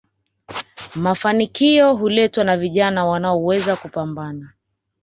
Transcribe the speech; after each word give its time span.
mafanikio 0.95 1.95
huletwa 1.95 2.43
na 2.43 2.57
vijana 2.57 3.05
wanaoweza 3.05 3.75
kupambana 3.75 4.53